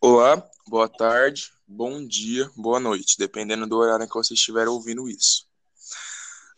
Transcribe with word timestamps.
Olá, 0.00 0.40
boa 0.68 0.88
tarde, 0.88 1.50
bom 1.66 2.06
dia, 2.06 2.48
boa 2.54 2.78
noite, 2.78 3.18
dependendo 3.18 3.66
do 3.66 3.76
horário 3.76 4.04
em 4.04 4.08
que 4.08 4.14
você 4.14 4.32
estiver 4.32 4.68
ouvindo 4.68 5.08
isso. 5.08 5.44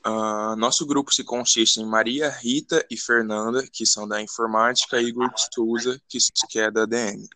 Uh, 0.06 0.54
nosso 0.56 0.84
grupo 0.84 1.10
se 1.10 1.24
consiste 1.24 1.80
em 1.80 1.86
Maria, 1.86 2.28
Rita 2.28 2.86
e 2.90 2.98
Fernanda, 2.98 3.66
que 3.66 3.86
são 3.86 4.06
da 4.06 4.20
informática, 4.20 5.00
e 5.00 5.06
Igor 5.06 5.32
de 5.32 5.48
Souza, 5.54 5.98
que, 6.06 6.58
é 6.58 6.70
da 6.70 6.84
DM. 6.84 7.26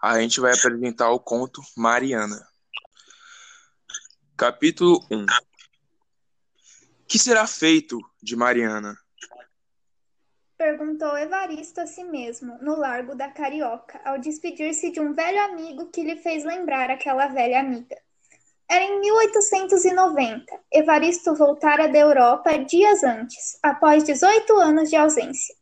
A 0.00 0.18
gente 0.18 0.40
vai 0.40 0.54
apresentar 0.54 1.10
o 1.10 1.20
conto 1.20 1.60
Mariana. 1.76 2.48
Capítulo 4.34 5.06
1 5.10 5.26
Que 7.06 7.18
será 7.18 7.46
feito 7.46 8.00
de 8.22 8.34
Mariana? 8.34 8.98
Perguntou 10.58 11.16
Evaristo 11.16 11.80
a 11.80 11.86
si 11.86 12.02
mesmo, 12.02 12.58
no 12.60 12.76
largo 12.76 13.14
da 13.14 13.28
Carioca, 13.28 14.00
ao 14.04 14.18
despedir-se 14.18 14.90
de 14.90 14.98
um 14.98 15.14
velho 15.14 15.40
amigo 15.44 15.86
que 15.86 16.02
lhe 16.02 16.16
fez 16.16 16.42
lembrar 16.44 16.90
aquela 16.90 17.28
velha 17.28 17.60
amiga. 17.60 17.96
Era 18.68 18.82
em 18.84 18.98
1890. 19.00 20.52
Evaristo 20.72 21.36
voltara 21.36 21.86
da 21.86 21.96
Europa 21.96 22.58
dias 22.58 23.04
antes, 23.04 23.56
após 23.62 24.02
18 24.02 24.52
anos 24.54 24.90
de 24.90 24.96
ausência. 24.96 25.54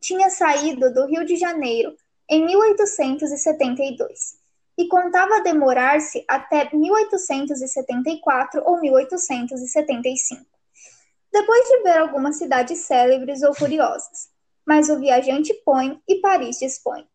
Tinha 0.00 0.30
saído 0.30 0.94
do 0.94 1.06
Rio 1.06 1.24
de 1.24 1.34
Janeiro 1.34 1.96
em 2.30 2.46
1872 2.46 4.38
e 4.78 4.86
contava 4.86 5.42
demorar-se 5.42 6.24
até 6.28 6.70
1874 6.72 8.62
ou 8.64 8.80
1875 8.80 10.57
depois 11.32 11.68
de 11.68 11.82
ver 11.82 11.98
algumas 11.98 12.36
cidades 12.38 12.80
célebres 12.80 13.42
ou 13.42 13.54
curiosas. 13.54 14.28
Mas 14.66 14.88
o 14.88 14.98
viajante 14.98 15.54
põe 15.64 16.00
e 16.08 16.20
Paris 16.20 16.58
dispõe. 16.58 17.06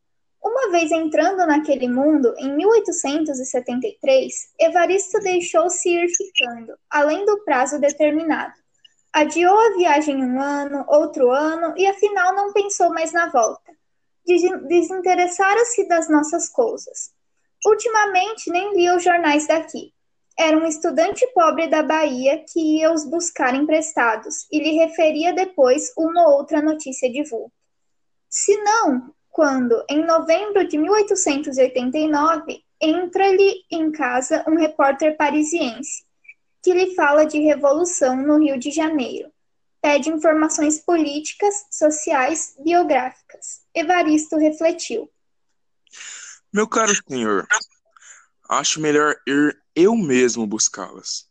Uma 0.43 0.71
vez 0.71 0.91
entrando 0.91 1.45
naquele 1.45 1.87
mundo, 1.87 2.33
em 2.37 2.53
1873, 2.53 4.33
Evaristo 4.59 5.19
deixou-se 5.21 5.87
ir 5.89 6.09
ficando, 6.09 6.73
além 6.89 7.25
do 7.25 7.43
prazo 7.45 7.79
determinado. 7.79 8.53
Adiou 9.13 9.57
a 9.57 9.77
viagem 9.77 10.17
um 10.17 10.41
ano, 10.41 10.83
outro 10.87 11.31
ano, 11.31 11.73
e 11.77 11.87
afinal 11.87 12.35
não 12.35 12.51
pensou 12.51 12.89
mais 12.89 13.13
na 13.13 13.29
volta. 13.29 13.71
Desinteressara-se 14.25 15.87
das 15.87 16.09
nossas 16.09 16.49
coisas. 16.49 17.11
Ultimamente 17.65 18.49
nem 18.49 18.73
lia 18.73 18.95
os 18.95 19.03
jornais 19.03 19.47
daqui. 19.47 19.93
Era 20.37 20.57
um 20.57 20.65
estudante 20.65 21.25
pobre 21.33 21.67
da 21.67 21.83
Bahia 21.83 22.43
que 22.51 22.79
ia 22.79 22.91
os 22.91 23.05
buscar 23.05 23.53
emprestados 23.53 24.47
e 24.51 24.59
lhe 24.59 24.71
referia 24.71 25.33
depois 25.33 25.93
uma 25.95 26.27
ou 26.27 26.37
outra 26.37 26.61
notícia 26.61 27.11
de 27.11 27.23
vulto. 27.23 27.53
Se 28.29 28.57
não, 28.57 29.13
quando, 29.29 29.83
em 29.87 30.03
novembro 30.05 30.67
de 30.67 30.77
1889, 30.77 32.63
entra-lhe 32.81 33.63
em 33.71 33.91
casa 33.91 34.43
um 34.47 34.57
repórter 34.57 35.15
parisiense, 35.15 36.03
que 36.61 36.73
lhe 36.73 36.95
fala 36.95 37.25
de 37.25 37.39
revolução 37.39 38.15
no 38.15 38.39
Rio 38.39 38.57
de 38.57 38.71
Janeiro. 38.71 39.31
Pede 39.81 40.09
informações 40.09 40.79
políticas, 40.79 41.65
sociais, 41.69 42.55
biográficas. 42.59 43.61
Evaristo 43.73 44.37
refletiu. 44.37 45.09
Meu 46.51 46.67
caro 46.67 46.93
senhor, 47.07 47.47
acho 48.49 48.79
melhor 48.79 49.15
ir 49.27 49.62
eu 49.75 49.95
mesmo 49.95 50.45
buscá-las. 50.45 51.27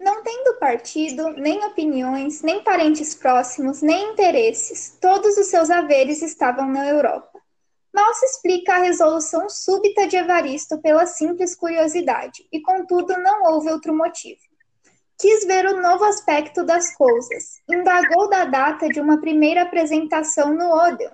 Não 0.00 0.22
tendo 0.22 0.58
partido, 0.58 1.30
nem 1.30 1.64
opiniões, 1.64 2.42
nem 2.42 2.64
parentes 2.64 3.14
próximos, 3.14 3.82
nem 3.82 4.12
interesses, 4.12 4.96
todos 5.00 5.36
os 5.36 5.46
seus 5.46 5.70
haveres 5.70 6.22
estavam 6.22 6.68
na 6.68 6.88
Europa. 6.88 7.40
Mal 7.94 8.12
se 8.14 8.24
explica 8.24 8.74
a 8.74 8.78
resolução 8.78 9.48
súbita 9.48 10.08
de 10.08 10.16
Evaristo 10.16 10.80
pela 10.80 11.06
simples 11.06 11.54
curiosidade, 11.54 12.48
e 12.50 12.60
contudo 12.60 13.16
não 13.18 13.52
houve 13.52 13.70
outro 13.70 13.94
motivo. 13.94 14.40
Quis 15.18 15.44
ver 15.44 15.66
o 15.66 15.80
novo 15.80 16.04
aspecto 16.04 16.64
das 16.64 16.96
coisas, 16.96 17.60
indagou 17.70 18.28
da 18.28 18.44
data 18.44 18.88
de 18.88 18.98
uma 18.98 19.20
primeira 19.20 19.62
apresentação 19.62 20.52
no 20.52 20.72
Odeon, 20.72 21.12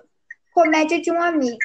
comédia 0.51 0.99
de 0.99 1.11
um 1.11 1.21
amigo, 1.21 1.59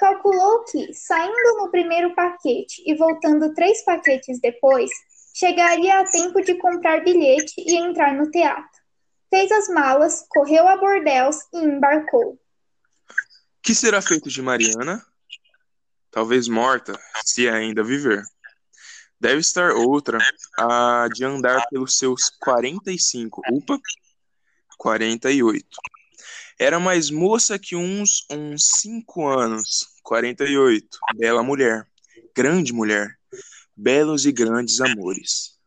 Calculou 0.00 0.64
que, 0.64 0.94
saindo 0.94 1.58
no 1.58 1.70
primeiro 1.70 2.14
paquete 2.14 2.82
e 2.86 2.96
voltando 2.96 3.52
três 3.52 3.84
paquetes 3.84 4.40
depois, 4.40 4.90
chegaria 5.34 6.00
a 6.00 6.10
tempo 6.10 6.40
de 6.40 6.54
comprar 6.56 7.04
bilhete 7.04 7.52
e 7.58 7.76
entrar 7.76 8.14
no 8.14 8.30
teatro. 8.30 8.80
Fez 9.28 9.52
as 9.52 9.68
malas, 9.68 10.24
correu 10.30 10.66
a 10.66 10.78
Bordéus 10.78 11.36
e 11.52 11.58
embarcou. 11.58 12.40
Que 13.62 13.74
será 13.74 14.00
feito 14.00 14.30
de 14.30 14.40
Mariana? 14.40 15.04
Talvez 16.10 16.48
morta, 16.48 16.98
se 17.22 17.46
ainda 17.46 17.84
viver. 17.84 18.22
Deve 19.20 19.40
estar 19.40 19.72
outra 19.72 20.16
a 20.58 21.08
de 21.12 21.26
andar 21.26 21.68
pelos 21.68 21.98
seus 21.98 22.30
45, 22.40 23.42
upa, 23.52 23.78
48. 24.78 25.66
Era 26.60 26.78
mais 26.78 27.10
moça 27.10 27.58
que 27.58 27.74
uns 27.74 28.26
uns 28.30 28.68
cinco 28.68 29.26
anos, 29.26 29.94
48. 30.02 30.86
Bela 31.16 31.42
mulher, 31.42 31.86
grande 32.36 32.70
mulher, 32.74 33.16
belos 33.74 34.26
e 34.26 34.30
grandes 34.30 34.78
amores. 34.78 35.58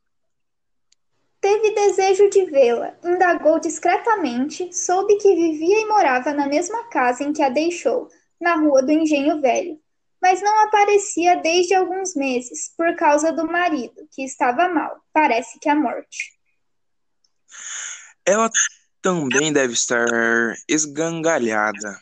Teve 1.42 1.72
desejo 1.72 2.30
de 2.30 2.46
vê-la, 2.46 2.96
indagou 3.04 3.60
discretamente, 3.60 4.72
soube 4.72 5.18
que 5.18 5.36
vivia 5.36 5.82
e 5.82 5.88
morava 5.88 6.32
na 6.32 6.46
mesma 6.46 6.88
casa 6.90 7.24
em 7.24 7.34
que 7.34 7.42
a 7.42 7.50
deixou, 7.50 8.08
na 8.40 8.54
rua 8.54 8.84
do 8.84 8.92
Engenho 8.92 9.42
Velho, 9.42 9.80
mas 10.22 10.44
não 10.44 10.60
aparecia 10.60 11.38
desde 11.38 11.74
alguns 11.74 12.16
meses, 12.16 12.72
por 12.78 12.96
causa 12.96 13.34
do 13.34 13.48
marido, 13.48 14.08
que 14.12 14.24
estava 14.24 14.70
mal, 14.70 15.04
parece 15.12 15.58
que 15.60 15.68
a 15.68 15.76
morte. 15.76 16.38
Ela 18.24 18.48
também 19.04 19.54
deve 19.54 19.74
estar 19.74 20.08
esgangalhada. 20.68 22.02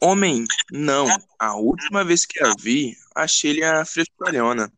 Homem, 0.00 0.46
não. 0.70 1.08
A 1.36 1.56
última 1.56 2.04
vez 2.04 2.24
que 2.24 2.40
a 2.42 2.54
vi, 2.58 2.96
achei-lhe 3.14 3.62
a 3.64 3.84
frescalhona. 3.84 4.72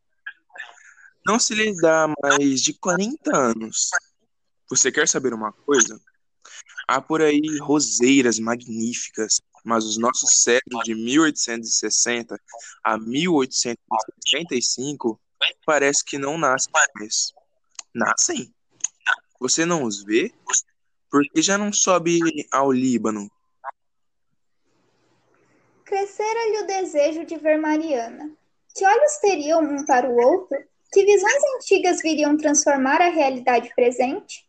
Não 1.24 1.38
se 1.38 1.54
lhe 1.54 1.72
dá 1.76 2.12
mais 2.22 2.60
de 2.62 2.72
40 2.72 3.36
anos. 3.36 3.90
Você 4.70 4.90
quer 4.90 5.06
saber 5.06 5.34
uma 5.34 5.52
coisa? 5.52 6.00
Há 6.88 7.02
por 7.02 7.20
aí 7.20 7.42
roseiras 7.60 8.38
magníficas, 8.38 9.42
mas 9.62 9.84
os 9.84 9.98
nossos 9.98 10.42
séculos 10.42 10.82
de 10.82 10.94
1860 10.94 12.40
a 12.82 12.96
1865 12.96 15.20
parece 15.66 16.02
que 16.02 16.16
não 16.16 16.38
nascem 16.38 16.72
mais. 16.94 17.34
Nascem? 17.94 18.54
Você 19.38 19.66
não 19.66 19.84
os 19.84 20.02
vê? 20.02 20.32
Por 21.10 21.22
que 21.24 21.42
já 21.42 21.58
não 21.58 21.72
sobe 21.72 22.20
ao 22.52 22.70
Líbano? 22.70 23.30
Crescera-lhe 25.84 26.62
o 26.62 26.66
desejo 26.66 27.24
de 27.24 27.36
ver 27.36 27.58
Mariana. 27.58 28.30
Que 28.74 28.86
olhos 28.86 29.16
teriam 29.20 29.60
um 29.60 29.84
para 29.84 30.08
o 30.08 30.16
outro? 30.16 30.56
Que 30.92 31.04
visões 31.04 31.42
antigas 31.56 32.00
viriam 32.00 32.36
transformar 32.36 33.00
a 33.02 33.08
realidade 33.08 33.72
presente? 33.74 34.48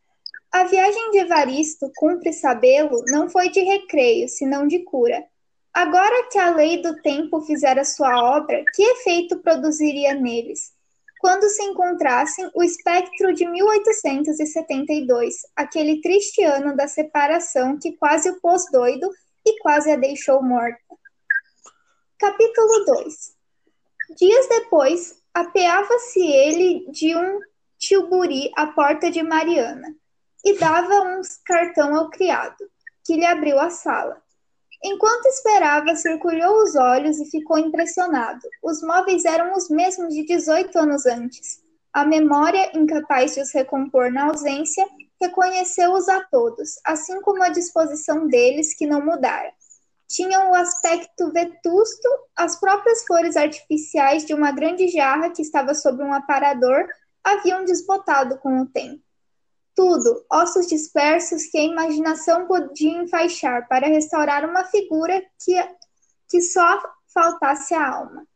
A 0.52 0.66
viagem 0.66 1.12
de 1.12 1.20
Evaristo, 1.20 1.92
cumpre 1.96 2.32
sabê-lo, 2.34 3.04
não 3.08 3.30
foi 3.30 3.50
de 3.50 3.62
recreio, 3.62 4.30
senão 4.30 4.68
de 4.68 4.80
cura. 4.80 5.26
Agora 5.74 6.28
que 6.30 6.38
a 6.38 6.54
lei 6.54 6.82
do 6.82 7.02
tempo 7.02 7.42
fizera 7.42 7.86
sua 7.86 8.38
obra, 8.38 8.64
que 8.74 8.84
efeito 8.84 9.40
produziria 9.40 10.14
neles? 10.14 10.74
Quando 11.22 11.48
se 11.50 11.62
encontrassem 11.62 12.50
o 12.56 12.64
espectro 12.64 13.32
de 13.32 13.48
1872, 13.48 15.36
aquele 15.56 16.02
triste 16.02 16.44
ano 16.44 16.76
da 16.76 16.88
separação 16.88 17.78
que 17.78 17.92
quase 17.92 18.28
o 18.32 18.42
pôs 18.42 18.64
doido 18.72 19.08
e 19.46 19.60
quase 19.60 19.92
a 19.92 19.96
deixou 19.96 20.42
morta. 20.42 20.82
Capítulo 22.18 22.86
2 22.86 23.36
Dias 24.18 24.50
depois, 24.50 25.22
apeava-se 25.32 26.20
ele 26.20 26.92
de 26.92 27.16
um 27.16 27.40
tilburi 27.78 28.52
à 28.56 28.66
porta 28.66 29.12
de 29.12 29.22
Mariana 29.22 29.96
e 30.44 30.58
dava 30.58 31.04
um 31.04 31.22
cartão 31.46 31.96
ao 31.96 32.10
criado, 32.10 32.68
que 33.06 33.16
lhe 33.16 33.26
abriu 33.26 33.60
a 33.60 33.70
sala. 33.70 34.20
Enquanto 34.84 35.28
esperava, 35.28 35.96
circulou 35.96 36.64
os 36.64 36.76
olhos 36.76 37.20
e 37.20 37.30
ficou 37.30 37.58
impressionado. 37.60 38.42
Os 38.64 38.82
móveis 38.82 39.26
eram 39.26 39.54
os 39.56 39.70
mesmos 39.70 40.14
de 40.14 40.26
18 40.26 40.78
anos 40.80 41.06
antes. 41.06 41.62
A 41.94 42.04
memória, 42.04 42.72
incapaz 42.76 43.36
de 43.36 43.42
os 43.42 43.52
recompor 43.52 44.12
na 44.12 44.28
ausência, 44.28 44.84
reconheceu-os 45.22 46.10
a 46.10 46.22
todos, 46.32 46.80
assim 46.84 47.22
como 47.22 47.44
a 47.44 47.50
disposição 47.50 48.28
deles, 48.28 48.74
que 48.74 48.88
não 48.88 49.06
mudara. 49.06 49.52
Tinham 50.08 50.50
o 50.50 50.56
aspecto 50.56 51.32
vetusto, 51.32 52.10
as 52.36 52.60
próprias 52.60 53.06
flores 53.06 53.38
artificiais 53.38 54.26
de 54.26 54.34
uma 54.34 54.52
grande 54.52 54.88
jarra 54.88 55.30
que 55.30 55.44
estava 55.44 55.76
sobre 55.76 56.04
um 56.04 56.14
aparador 56.14 56.88
haviam 57.24 57.64
desbotado 57.64 58.38
com 58.40 58.62
o 58.62 58.66
tempo. 58.66 59.02
Tudo, 59.82 60.24
ossos 60.32 60.68
dispersos 60.68 61.48
que 61.48 61.58
a 61.58 61.64
imaginação 61.64 62.46
podia 62.46 63.02
enfaixar 63.02 63.68
para 63.68 63.88
restaurar 63.88 64.48
uma 64.48 64.64
figura 64.64 65.20
que, 65.44 65.56
que 66.30 66.40
só 66.40 66.80
faltasse 67.12 67.74
a 67.74 67.90
alma. 67.90 68.28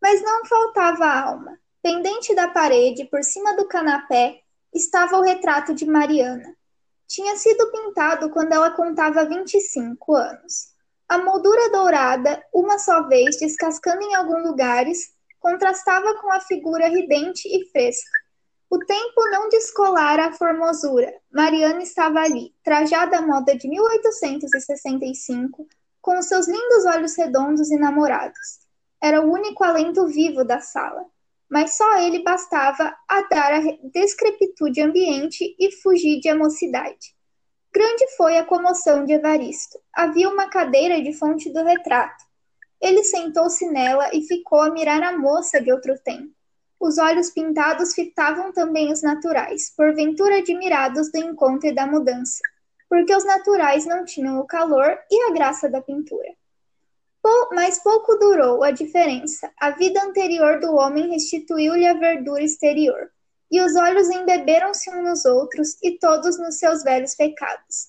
Mas 0.00 0.22
não 0.22 0.46
faltava 0.46 1.06
a 1.06 1.22
alma. 1.24 1.58
Pendente 1.82 2.36
da 2.36 2.46
parede, 2.46 3.04
por 3.06 3.24
cima 3.24 3.56
do 3.56 3.66
canapé, 3.66 4.40
estava 4.72 5.18
o 5.18 5.22
retrato 5.22 5.74
de 5.74 5.84
Mariana. 5.84 6.54
Tinha 7.08 7.36
sido 7.36 7.72
pintado 7.72 8.30
quando 8.30 8.52
ela 8.52 8.70
contava 8.70 9.24
25 9.24 10.14
anos. 10.14 10.68
A 11.08 11.18
moldura 11.18 11.68
dourada, 11.72 12.40
uma 12.54 12.78
só 12.78 13.08
vez, 13.08 13.38
descascando 13.40 14.02
em 14.02 14.14
alguns 14.14 14.46
lugares, 14.46 15.12
contrastava 15.40 16.14
com 16.20 16.30
a 16.30 16.38
figura 16.38 16.86
ridente 16.86 17.48
e 17.48 17.68
fresca. 17.72 18.27
O 18.70 18.78
tempo 18.78 19.30
não 19.30 19.48
descolara 19.48 20.26
a 20.26 20.32
formosura. 20.32 21.10
Mariana 21.32 21.82
estava 21.82 22.20
ali, 22.20 22.54
trajada 22.62 23.16
à 23.16 23.22
moda 23.22 23.56
de 23.56 23.66
1865, 23.66 25.66
com 26.02 26.20
seus 26.20 26.46
lindos 26.46 26.84
olhos 26.84 27.16
redondos 27.16 27.70
e 27.70 27.78
namorados. 27.78 28.58
Era 29.00 29.22
o 29.22 29.32
único 29.32 29.64
alento 29.64 30.06
vivo 30.06 30.44
da 30.44 30.60
sala, 30.60 31.02
mas 31.48 31.78
só 31.78 31.98
ele 32.00 32.22
bastava 32.22 32.94
a 33.08 33.22
dar 33.22 33.54
a 33.54 33.60
descrepitude 33.90 34.82
ambiente 34.82 35.56
e 35.58 35.72
fugir 35.72 36.20
de 36.20 36.32
mocidade. 36.34 37.16
Grande 37.72 38.06
foi 38.16 38.36
a 38.36 38.44
comoção 38.44 39.04
de 39.04 39.14
Evaristo. 39.14 39.78
Havia 39.94 40.28
uma 40.28 40.50
cadeira 40.50 41.00
de 41.00 41.14
fonte 41.14 41.50
do 41.50 41.64
retrato. 41.64 42.22
Ele 42.80 43.02
sentou-se 43.02 43.66
nela 43.70 44.10
e 44.12 44.22
ficou 44.22 44.60
a 44.60 44.70
mirar 44.70 45.02
a 45.02 45.16
moça 45.16 45.60
de 45.60 45.72
outro 45.72 45.98
tempo. 46.02 46.37
Os 46.80 46.96
olhos 46.96 47.30
pintados 47.30 47.92
fitavam 47.92 48.52
também 48.52 48.92
os 48.92 49.02
naturais, 49.02 49.72
porventura 49.76 50.38
admirados 50.38 51.10
do 51.10 51.18
encontro 51.18 51.68
e 51.68 51.74
da 51.74 51.86
mudança, 51.86 52.38
porque 52.88 53.14
os 53.14 53.24
naturais 53.24 53.84
não 53.84 54.04
tinham 54.04 54.38
o 54.38 54.46
calor 54.46 54.96
e 55.10 55.28
a 55.28 55.32
graça 55.32 55.68
da 55.68 55.82
pintura. 55.82 56.32
Pou, 57.20 57.48
mas 57.52 57.82
pouco 57.82 58.16
durou 58.16 58.62
a 58.62 58.70
diferença. 58.70 59.50
A 59.58 59.72
vida 59.72 60.00
anterior 60.02 60.60
do 60.60 60.74
homem 60.76 61.10
restituiu-lhe 61.10 61.86
a 61.86 61.94
verdura 61.94 62.42
exterior, 62.42 63.10
e 63.50 63.60
os 63.60 63.74
olhos 63.74 64.08
embeberam-se 64.08 64.88
uns 64.90 65.02
nos 65.02 65.24
outros, 65.24 65.76
e 65.82 65.98
todos 65.98 66.38
nos 66.38 66.58
seus 66.58 66.84
velhos 66.84 67.16
pecados. 67.16 67.88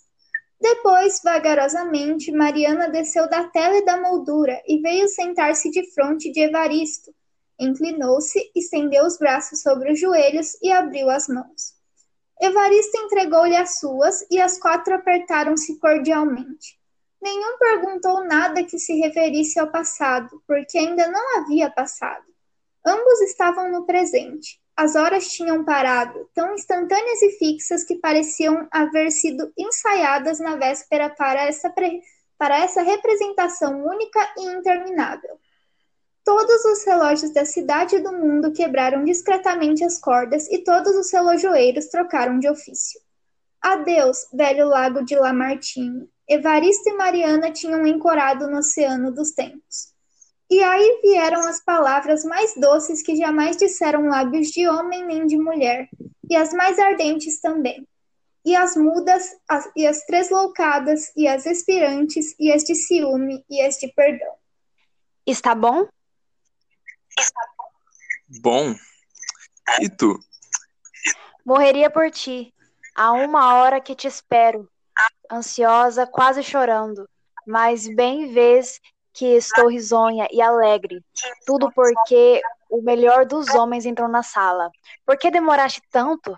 Depois, 0.60 1.22
vagarosamente, 1.24 2.32
Mariana 2.32 2.90
desceu 2.90 3.30
da 3.30 3.46
tela 3.46 3.78
e 3.78 3.86
da 3.86 4.02
moldura 4.02 4.62
e 4.68 4.82
veio 4.82 5.08
sentar-se 5.08 5.70
de 5.70 5.90
frente 5.94 6.32
de 6.32 6.42
Evaristo, 6.42 7.14
Inclinou-se, 7.60 8.52
estendeu 8.56 9.06
os 9.06 9.18
braços 9.18 9.62
sobre 9.62 9.92
os 9.92 10.00
joelhos 10.00 10.58
e 10.62 10.72
abriu 10.72 11.10
as 11.10 11.28
mãos. 11.28 11.74
Evaristo 12.42 12.98
entregou-lhe 12.98 13.56
as 13.56 13.80
suas 13.80 14.26
e 14.32 14.40
as 14.40 14.58
quatro 14.58 14.96
apertaram-se 14.96 15.78
cordialmente. 15.78 16.80
Nenhum 17.22 17.58
perguntou 17.58 18.24
nada 18.24 18.64
que 18.64 18.80
se 18.80 18.94
referisse 18.94 19.60
ao 19.60 19.70
passado, 19.70 20.42
porque 20.48 20.78
ainda 20.78 21.06
não 21.08 21.38
havia 21.38 21.70
passado. 21.70 22.24
Ambos 22.86 23.20
estavam 23.22 23.70
no 23.70 23.86
presente. 23.86 24.58
As 24.74 24.96
horas 24.96 25.28
tinham 25.28 25.66
parado, 25.66 26.30
tão 26.34 26.54
instantâneas 26.54 27.22
e 27.22 27.32
fixas 27.32 27.84
que 27.84 27.96
pareciam 27.96 28.66
haver 28.72 29.12
sido 29.12 29.52
ensaiadas 29.58 30.40
na 30.40 30.56
véspera 30.56 31.10
para 31.10 31.42
essa, 31.42 31.70
para 32.38 32.60
essa 32.64 32.82
representação 32.82 33.86
única 33.86 34.34
e 34.38 34.46
interminável. 34.46 35.38
Todos 36.24 36.64
os 36.66 36.86
relógios 36.86 37.34
da 37.34 37.46
cidade 37.46 37.96
e 37.96 38.04
do 38.04 38.12
mundo 38.12 38.52
quebraram 38.52 39.04
discretamente 39.04 39.84
as 39.84 40.00
cordas 40.00 40.48
e 40.50 40.64
todos 40.64 40.96
os 40.96 41.12
relojoeiros 41.12 41.88
trocaram 41.88 42.40
de 42.40 42.50
ofício. 42.50 43.00
Adeus, 43.62 44.28
velho 44.34 44.68
lago 44.68 45.04
de 45.04 45.16
Lamartine. 45.16 46.10
Evaristo 46.28 46.90
e 46.90 46.94
Mariana 46.94 47.52
tinham 47.52 47.86
encorado 47.88 48.48
no 48.48 48.60
oceano 48.60 49.12
dos 49.12 49.32
tempos. 49.32 49.94
E 50.50 50.64
aí 50.64 51.00
vieram 51.04 51.42
as 51.48 51.60
palavras 51.60 52.24
mais 52.24 52.54
doces 52.56 53.02
que 53.02 53.16
jamais 53.16 53.58
disseram 53.58 54.08
lábios 54.08 54.48
de 54.48 54.68
homem 54.68 55.06
nem 55.06 55.26
de 55.28 55.38
mulher, 55.38 55.88
e 56.30 56.36
as 56.36 56.54
mais 56.54 56.80
ardentes 56.80 57.40
também. 57.40 57.88
E 58.46 58.56
as 58.56 58.76
mudas, 58.76 59.36
as, 59.48 59.70
e 59.76 59.86
as 59.86 60.06
tresloucadas, 60.06 61.12
e 61.16 61.28
as 61.28 61.46
expirantes, 61.46 62.36
e 62.40 62.52
as 62.52 62.64
de 62.64 62.74
ciúme, 62.74 63.44
e 63.50 63.62
as 63.62 63.78
de 63.78 63.88
perdão. 63.90 64.34
Está 65.26 65.54
bom? 65.54 65.88
Bom. 68.42 68.76
E 69.82 69.90
tu? 69.90 70.20
Morreria 71.46 71.90
por 71.90 72.10
ti. 72.12 72.54
Há 72.96 73.12
uma 73.12 73.56
hora 73.56 73.80
que 73.80 73.96
te 73.96 74.08
espero, 74.08 74.70
ansiosa, 75.32 76.06
quase 76.06 76.44
chorando, 76.44 77.08
mas 77.48 77.88
bem 77.88 78.34
vês 78.34 78.80
que 79.14 79.26
estou 79.26 79.70
risonha 79.70 80.28
e 80.32 80.42
alegre. 80.42 81.04
Tudo 81.46 81.72
porque 81.72 82.42
o 82.70 82.82
melhor 82.82 83.26
dos 83.26 83.50
homens 83.50 83.86
entrou 83.86 84.08
na 84.08 84.22
sala. 84.22 84.70
Por 85.06 85.18
que 85.18 85.32
demoraste 85.32 85.82
tanto? 85.92 86.38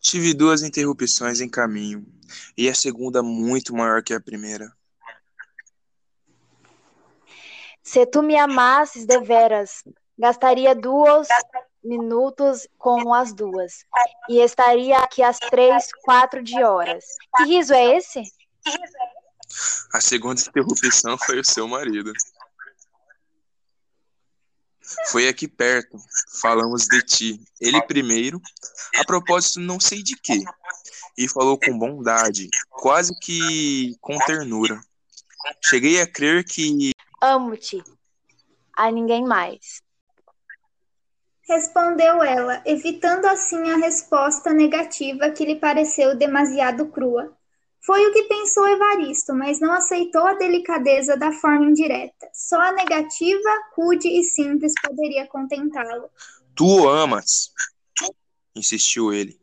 Tive 0.00 0.32
duas 0.34 0.62
interrupções 0.62 1.40
em 1.40 1.48
caminho, 1.48 2.06
e 2.56 2.68
a 2.68 2.74
segunda 2.74 3.22
muito 3.22 3.74
maior 3.74 4.02
que 4.02 4.14
a 4.14 4.20
primeira. 4.20 4.72
Se 7.90 8.06
tu 8.06 8.22
me 8.22 8.38
amasses 8.38 9.04
deveras, 9.04 9.82
gastaria 10.16 10.76
duas 10.76 11.26
minutos 11.82 12.68
com 12.78 13.12
as 13.12 13.32
duas, 13.32 13.84
e 14.28 14.38
estaria 14.38 14.96
aqui 14.98 15.24
às 15.24 15.40
três, 15.40 15.88
quatro 16.04 16.40
de 16.40 16.62
horas. 16.62 17.04
Que 17.36 17.46
riso 17.46 17.74
é 17.74 17.96
esse? 17.96 18.22
A 19.92 20.00
segunda 20.00 20.40
interrupção 20.40 21.18
foi 21.18 21.40
o 21.40 21.44
seu 21.44 21.66
marido. 21.66 22.12
Foi 25.08 25.26
aqui 25.26 25.48
perto, 25.48 25.98
falamos 26.40 26.86
de 26.86 27.02
ti. 27.02 27.44
Ele 27.60 27.82
primeiro, 27.82 28.40
a 28.98 29.04
propósito 29.04 29.58
não 29.58 29.80
sei 29.80 30.00
de 30.00 30.14
quê, 30.14 30.44
e 31.18 31.26
falou 31.26 31.58
com 31.58 31.76
bondade, 31.76 32.48
quase 32.70 33.12
que 33.18 33.96
com 34.00 34.16
ternura. 34.18 34.80
Cheguei 35.60 36.00
a 36.00 36.06
crer 36.06 36.44
que 36.44 36.92
Amo-te. 37.20 37.82
A 38.74 38.90
ninguém 38.90 39.24
mais. 39.24 39.82
Respondeu 41.46 42.22
ela, 42.22 42.62
evitando 42.64 43.26
assim 43.26 43.70
a 43.70 43.76
resposta 43.76 44.52
negativa 44.52 45.30
que 45.30 45.44
lhe 45.44 45.56
pareceu 45.56 46.16
demasiado 46.16 46.86
crua. 46.88 47.36
Foi 47.84 48.06
o 48.06 48.12
que 48.12 48.22
pensou 48.22 48.66
Evaristo, 48.68 49.34
mas 49.34 49.60
não 49.60 49.72
aceitou 49.72 50.26
a 50.26 50.34
delicadeza 50.34 51.16
da 51.16 51.32
forma 51.32 51.66
indireta. 51.66 52.30
Só 52.32 52.58
a 52.60 52.72
negativa, 52.72 53.50
rude 53.76 54.08
e 54.08 54.22
simples 54.22 54.72
poderia 54.82 55.26
contentá-lo. 55.26 56.08
Tu 56.54 56.64
o 56.64 56.88
amas, 56.88 57.52
insistiu 58.54 59.12
ele. 59.12 59.38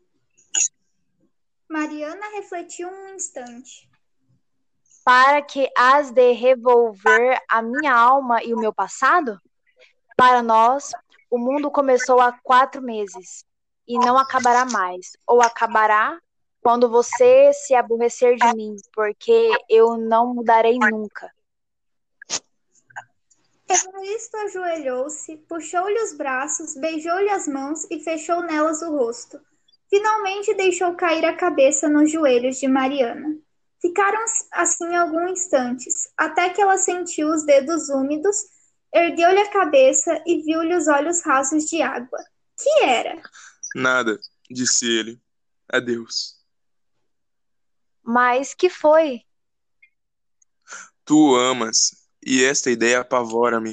Mariana 1.68 2.26
refletiu 2.36 2.88
um 2.88 3.14
instante 3.14 3.87
para 5.08 5.40
que 5.40 5.66
has 5.74 6.10
de 6.10 6.32
revolver 6.32 7.40
a 7.48 7.62
minha 7.62 7.94
alma 7.94 8.44
e 8.44 8.52
o 8.52 8.58
meu 8.58 8.74
passado? 8.74 9.40
Para 10.14 10.42
nós, 10.42 10.90
o 11.30 11.38
mundo 11.38 11.70
começou 11.70 12.20
há 12.20 12.38
quatro 12.42 12.82
meses 12.82 13.42
e 13.86 13.98
não 13.98 14.18
acabará 14.18 14.66
mais, 14.66 15.16
ou 15.26 15.40
acabará 15.40 16.20
quando 16.60 16.90
você 16.90 17.50
se 17.54 17.74
aborrecer 17.74 18.36
de 18.36 18.54
mim, 18.54 18.76
porque 18.92 19.50
eu 19.70 19.96
não 19.96 20.34
mudarei 20.34 20.78
nunca. 20.78 21.32
Evaristo 23.66 24.36
ajoelhou-se, 24.36 25.38
puxou-lhe 25.48 26.02
os 26.02 26.12
braços, 26.18 26.74
beijou-lhe 26.74 27.30
as 27.30 27.48
mãos 27.48 27.90
e 27.90 27.98
fechou 28.00 28.42
nelas 28.42 28.82
o 28.82 28.94
rosto. 28.94 29.40
Finalmente 29.88 30.52
deixou 30.52 30.94
cair 30.96 31.24
a 31.24 31.34
cabeça 31.34 31.88
nos 31.88 32.12
joelhos 32.12 32.58
de 32.58 32.68
Mariana. 32.68 33.47
Ficaram 33.80 34.18
assim 34.52 34.96
alguns 34.96 35.32
instantes, 35.32 36.08
até 36.16 36.50
que 36.50 36.60
ela 36.60 36.76
sentiu 36.76 37.28
os 37.28 37.44
dedos 37.44 37.88
úmidos, 37.88 38.36
ergueu-lhe 38.92 39.38
a 39.38 39.50
cabeça 39.50 40.20
e 40.26 40.42
viu-lhe 40.42 40.74
os 40.74 40.88
olhos 40.88 41.22
rasos 41.22 41.64
de 41.64 41.80
água. 41.80 42.18
Que 42.56 42.84
era? 42.84 43.22
Nada, 43.74 44.18
disse 44.50 44.86
ele. 44.86 45.20
Adeus. 45.70 46.36
Mas 48.02 48.54
que 48.54 48.68
foi? 48.68 49.22
Tu 51.04 51.36
amas, 51.36 52.08
e 52.24 52.42
esta 52.44 52.70
ideia 52.70 53.00
apavora-me, 53.00 53.72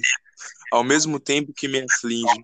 ao 0.72 0.84
mesmo 0.84 1.20
tempo 1.20 1.54
que 1.54 1.68
me 1.68 1.82
aflige, 1.82 2.44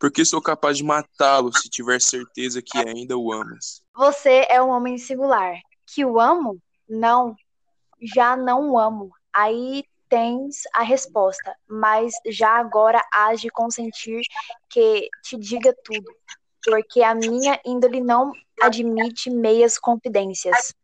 porque 0.00 0.24
sou 0.24 0.40
capaz 0.40 0.76
de 0.76 0.84
matá-lo 0.84 1.52
se 1.56 1.68
tiver 1.68 2.00
certeza 2.00 2.60
que 2.60 2.78
ainda 2.78 3.16
o 3.16 3.32
amas. 3.32 3.82
Você 3.94 4.46
é 4.48 4.60
um 4.60 4.70
homem 4.70 4.98
singular. 4.98 5.54
Que 5.86 6.04
o 6.04 6.18
amo? 6.18 6.60
Não, 6.88 7.36
já 8.00 8.36
não 8.36 8.78
amo. 8.78 9.10
Aí 9.32 9.84
tens 10.08 10.64
a 10.74 10.82
resposta, 10.82 11.56
mas 11.66 12.12
já 12.26 12.50
agora 12.50 13.02
hás 13.12 13.40
de 13.40 13.48
consentir 13.48 14.20
que 14.68 15.08
te 15.22 15.38
diga 15.38 15.74
tudo, 15.82 16.14
porque 16.62 17.02
a 17.02 17.14
minha 17.14 17.58
índole 17.64 18.00
não 18.00 18.30
admite 18.60 19.30
meias 19.30 19.78
confidências. 19.78 20.74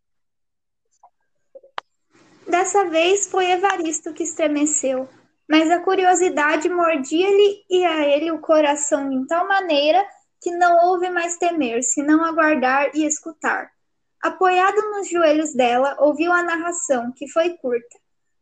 Dessa 2.48 2.86
vez 2.86 3.30
foi 3.30 3.50
Evaristo 3.50 4.14
que 4.14 4.22
estremeceu, 4.22 5.06
mas 5.46 5.70
a 5.70 5.80
curiosidade 5.80 6.66
mordia-lhe 6.70 7.64
e 7.68 7.84
a 7.84 8.06
ele 8.06 8.30
o 8.30 8.40
coração 8.40 9.10
de 9.10 9.26
tal 9.26 9.46
maneira 9.46 10.02
que 10.40 10.50
não 10.52 10.86
houve 10.86 11.10
mais 11.10 11.36
temer, 11.36 11.82
senão 11.82 12.24
aguardar 12.24 12.90
e 12.94 13.04
escutar. 13.04 13.70
Apoiado 14.22 14.80
nos 14.90 15.08
joelhos 15.08 15.54
dela, 15.54 15.96
ouviu 16.00 16.32
a 16.32 16.42
narração, 16.42 17.12
que 17.12 17.28
foi 17.28 17.50
curta. 17.50 17.98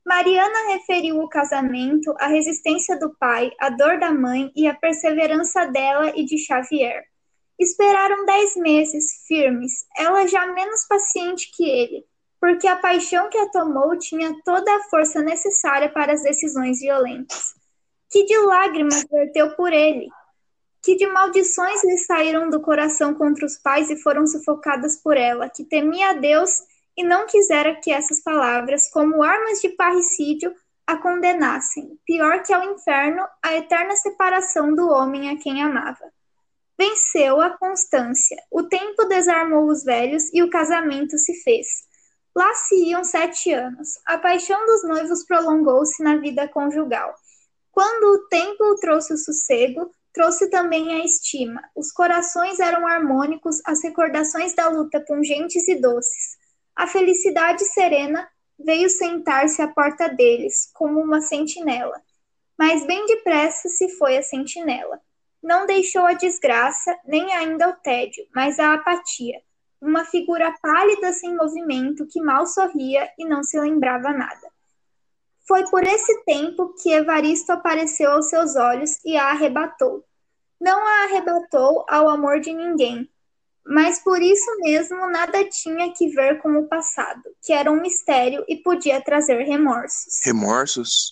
Mariana 0.07 0.73
referiu 0.73 1.21
o 1.21 1.29
casamento, 1.29 2.15
a 2.19 2.29
resistência 2.29 2.99
do 2.99 3.15
pai, 3.17 3.51
a 3.61 3.69
dor 3.71 3.99
da 3.99 4.13
mãe 4.13 4.53
e 4.55 4.67
a 4.67 4.75
perseverança 4.75 5.67
dela 5.67 6.13
e 6.17 6.25
de 6.25 6.39
Xavier. 6.39 7.05
Esperaram 7.59 8.25
dez 8.25 8.57
meses, 8.57 9.25
firmes, 9.27 9.85
ela 9.97 10.27
já 10.27 10.47
menos 10.47 10.87
paciente 10.87 11.51
que 11.55 11.69
ele, 11.69 12.05
porque 12.41 12.69
a 12.69 12.77
paixão 12.77 13.29
que 13.29 13.37
a 13.37 13.51
tomou 13.51 13.99
tinha 13.99 14.35
toda 14.45 14.77
a 14.77 14.83
força 14.85 15.21
necessária 15.23 15.89
para 15.89 16.13
as 16.13 16.23
decisões 16.23 16.81
violentas. 16.81 17.55
Que 18.11 18.25
de 18.25 18.39
lágrimas 18.39 19.05
verteu 19.11 19.57
por 19.57 19.73
ele, 19.73 20.09
que 20.87 20.95
de 20.95 21.09
maldições 21.09 21.83
lhe 21.83 21.99
saíram 21.99 22.49
do 22.49 22.61
coração 22.61 23.13
contra 23.13 23.45
os 23.45 23.57
pais 23.57 23.91
e 23.91 24.01
foram 24.01 24.25
sufocadas 24.25 24.97
por 24.97 25.17
ela, 25.17 25.51
que 25.51 25.65
temia 25.65 26.11
a 26.11 26.13
Deus 26.13 26.61
e 26.97 27.03
não 27.03 27.27
quisera 27.27 27.75
que 27.75 27.91
essas 27.91 28.23
palavras, 28.23 28.89
como 28.93 29.21
armas 29.21 29.61
de 29.61 29.71
parricídio, 29.71 30.55
a 30.87 30.97
condenassem, 30.97 31.99
pior 32.07 32.41
que 32.45 32.53
ao 32.53 32.63
inferno, 32.63 33.27
a 33.43 33.57
eterna 33.57 33.97
separação 33.97 34.73
do 34.77 34.89
homem 34.89 35.29
a 35.29 35.37
quem 35.37 35.61
amava. 35.61 36.05
Venceu 36.79 37.41
a 37.41 37.51
constância, 37.51 38.37
o 38.49 38.63
tempo 38.63 39.07
desarmou 39.07 39.67
os 39.67 39.83
velhos 39.83 40.33
e 40.33 40.41
o 40.41 40.49
casamento 40.49 41.19
se 41.19 41.35
fez. 41.43 41.67
Lá 42.33 42.55
se 42.55 42.77
iam 42.91 43.03
sete 43.03 43.51
anos. 43.51 43.89
A 44.07 44.19
paixão 44.19 44.65
dos 44.67 44.85
noivos 44.85 45.25
prolongou-se 45.25 46.01
na 46.01 46.17
vida 46.19 46.47
conjugal. 46.47 47.13
Quando 47.73 48.05
o 48.05 48.29
tempo 48.29 48.77
trouxe 48.77 49.13
o 49.13 49.19
sossego, 49.19 49.91
trouxe 50.17 50.49
também 50.49 50.95
a 50.95 51.05
estima. 51.05 51.63
Os 51.77 51.93
corações 51.93 52.59
eram 52.59 52.87
harmônicos, 52.87 53.61
as 53.67 53.83
recordações 53.85 54.55
da 54.55 54.67
luta 54.67 54.99
pungentes 54.99 55.69
e 55.69 55.75
doces. 55.75 56.39
A 56.75 56.87
felicidade 56.87 57.63
serena 57.67 58.27
veio 58.59 58.89
sentar-se 58.89 59.61
à 59.61 59.69
porta 59.69 60.09
deles, 60.09 60.71
como 60.73 61.01
uma 61.01 61.21
sentinela. 61.21 62.01
Mas 62.59 62.87
bem 62.87 63.05
depressa 63.05 63.69
se 63.69 63.91
foi 63.99 64.17
a 64.17 64.23
sentinela. 64.23 64.99
Não 65.43 65.67
deixou 65.67 66.07
a 66.07 66.15
desgraça, 66.15 66.99
nem 67.05 67.31
ainda 67.35 67.69
o 67.69 67.75
tédio, 67.75 68.25
mas 68.35 68.59
a 68.59 68.73
apatia. 68.73 69.39
Uma 69.83 70.07
figura 70.07 70.51
pálida 70.63 71.13
sem 71.13 71.37
movimento 71.37 72.07
que 72.11 72.23
mal 72.23 72.47
sorria 72.47 73.07
e 73.19 73.27
não 73.27 73.45
se 73.45 73.61
lembrava 73.61 74.15
nada. 74.15 74.51
Foi 75.47 75.65
por 75.71 75.85
esse 75.85 76.25
tempo 76.25 76.75
que 76.83 76.93
Evaristo 76.93 77.53
apareceu 77.53 78.11
aos 78.13 78.29
seus 78.29 78.57
olhos 78.57 78.99
e 79.05 79.17
a 79.17 79.31
arrebatou. 79.31 80.05
Não 80.61 80.85
a 80.85 81.05
arrebatou 81.05 81.85
ao 81.89 82.09
amor 82.09 82.41
de 82.41 82.53
ninguém, 82.53 83.09
mas 83.65 83.99
por 84.03 84.23
isso 84.23 84.47
mesmo 84.61 85.11
nada 85.11 85.49
tinha 85.49 85.93
que 85.93 86.09
ver 86.09 86.41
com 86.41 86.57
o 86.57 86.67
passado, 86.67 87.23
que 87.43 87.53
era 87.53 87.71
um 87.71 87.81
mistério 87.81 88.45
e 88.49 88.57
podia 88.57 89.01
trazer 89.01 89.43
remorsos. 89.43 90.21
Remorsos? 90.25 91.11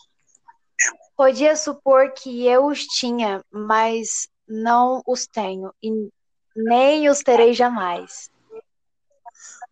Podia 1.17 1.55
supor 1.57 2.13
que 2.13 2.47
eu 2.47 2.67
os 2.67 2.85
tinha, 2.87 3.45
mas 3.51 4.29
não 4.49 5.03
os 5.07 5.27
tenho 5.27 5.73
e 5.83 6.09
nem 6.57 7.09
os 7.09 7.21
terei 7.21 7.55
jamais. 7.55 8.31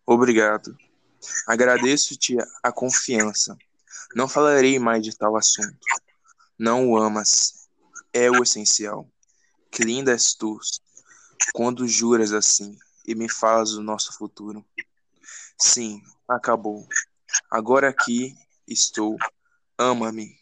Obrigado. 0.05 0.75
Agradeço-te 1.47 2.37
a 2.61 2.71
confiança. 2.71 3.57
Não 4.15 4.27
falarei 4.27 4.77
mais 4.77 5.03
de 5.03 5.15
tal 5.15 5.35
assunto. 5.35 5.77
Não 6.57 6.89
o 6.89 6.97
amas. 6.97 7.67
É 8.11 8.29
o 8.29 8.43
essencial. 8.43 9.09
Que 9.71 9.83
linda 9.83 10.11
és 10.11 10.35
tu, 10.35 10.59
quando 11.53 11.87
juras 11.87 12.31
assim 12.31 12.77
e 13.05 13.15
me 13.15 13.27
falas 13.27 13.71
do 13.71 13.81
nosso 13.81 14.13
futuro. 14.17 14.63
Sim, 15.57 16.01
acabou. 16.27 16.87
Agora 17.49 17.89
aqui 17.89 18.35
estou. 18.67 19.17
Ama-me. 19.77 20.37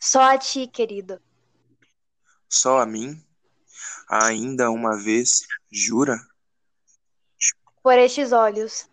Só 0.00 0.22
a 0.22 0.38
ti, 0.38 0.66
querido. 0.66 1.20
Só 2.48 2.80
a 2.80 2.86
mim? 2.86 3.22
Ainda 4.08 4.70
uma 4.70 4.96
vez, 4.96 5.42
jura? 5.70 6.18
Por 7.82 7.98
estes 7.98 8.32
olhos. 8.32 8.88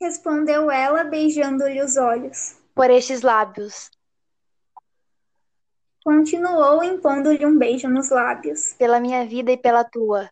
Respondeu 0.00 0.70
ela, 0.70 1.04
beijando-lhe 1.04 1.82
os 1.82 1.96
olhos. 1.96 2.56
Por 2.74 2.90
estes 2.90 3.22
lábios. 3.22 3.90
Continuou 6.04 6.84
impondo-lhe 6.84 7.44
um 7.44 7.58
beijo 7.58 7.88
nos 7.88 8.10
lábios. 8.10 8.74
Pela 8.74 9.00
minha 9.00 9.26
vida 9.26 9.50
e 9.50 9.56
pela 9.56 9.82
tua. 9.82 10.30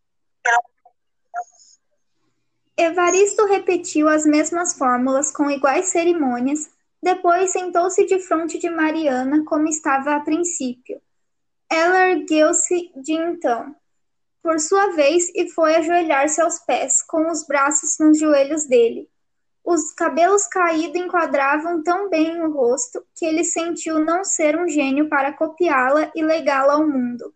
Evaristo 2.76 3.46
repetiu 3.46 4.08
as 4.08 4.26
mesmas 4.26 4.76
fórmulas 4.76 5.30
com 5.30 5.50
iguais 5.50 5.86
cerimônias, 5.86 6.68
depois 7.02 7.50
sentou-se 7.50 8.04
de 8.06 8.18
frente 8.18 8.58
de 8.58 8.68
Mariana, 8.68 9.44
como 9.44 9.68
estava 9.68 10.16
a 10.16 10.20
princípio. 10.20 11.00
Ela 11.70 12.10
ergueu-se 12.10 12.92
de 12.96 13.12
então, 13.12 13.74
por 14.42 14.58
sua 14.58 14.92
vez, 14.92 15.30
e 15.34 15.48
foi 15.50 15.76
ajoelhar-se 15.76 16.40
aos 16.40 16.58
pés, 16.60 17.02
com 17.02 17.30
os 17.30 17.46
braços 17.46 17.98
nos 17.98 18.18
joelhos 18.18 18.66
dele. 18.66 19.08
Os 19.64 19.92
cabelos 19.92 20.46
caídos 20.46 21.00
enquadravam 21.00 21.82
tão 21.82 22.10
bem 22.10 22.38
o 22.42 22.52
rosto 22.52 23.02
que 23.14 23.24
ele 23.24 23.42
sentiu 23.42 23.98
não 23.98 24.22
ser 24.22 24.58
um 24.58 24.68
gênio 24.68 25.08
para 25.08 25.32
copiá-la 25.32 26.12
e 26.14 26.22
legá-la 26.22 26.74
ao 26.74 26.86
mundo. 26.86 27.34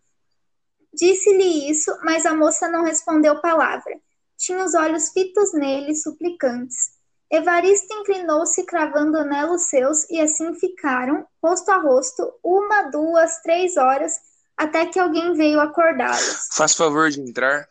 Disse-lhe 0.93 1.71
isso, 1.71 1.91
mas 2.03 2.27
a 2.27 2.35
moça 2.35 2.69
não 2.69 2.83
respondeu 2.83 3.41
palavra. 3.41 3.99
Tinha 4.37 4.63
os 4.63 4.75
olhos 4.75 5.09
fitos 5.09 5.53
nele, 5.53 5.95
suplicantes. 5.95 6.91
Evaristo 7.31 7.91
inclinou-se, 7.95 8.63
cravando 8.63 9.23
nela 9.23 9.53
os 9.53 9.63
seus, 9.63 10.07
e 10.09 10.21
assim 10.21 10.53
ficaram, 10.53 11.27
rosto 11.43 11.69
a 11.71 11.77
rosto, 11.77 12.31
uma, 12.43 12.83
duas, 12.83 13.41
três 13.41 13.75
horas, 13.75 14.19
até 14.55 14.85
que 14.85 14.99
alguém 14.99 15.33
veio 15.33 15.59
acordá-los. 15.59 16.47
Faz 16.51 16.75
favor 16.75 17.09
de 17.09 17.21
entrar. 17.21 17.67